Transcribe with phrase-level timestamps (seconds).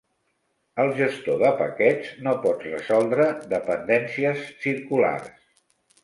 [0.83, 5.29] El gestor de paquets no pot resoldre dependències circulars.